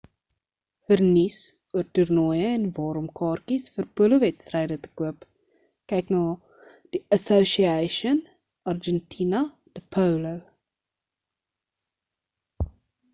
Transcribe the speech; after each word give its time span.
vir 0.91 1.01
nuus 1.07 1.35
oor 1.79 1.83
toernooie 1.97 2.47
en 2.53 2.63
waar 2.77 2.99
om 3.01 3.09
kaartjies 3.19 3.67
vir 3.75 3.89
polowedstryde 4.01 4.77
te 4.87 4.93
koop 5.03 5.27
kyk 5.95 6.09
na 6.15 6.23
die 6.97 7.03
asociacion 7.19 8.25
argentina 8.75 9.43
de 9.75 9.87
polo 9.99 10.33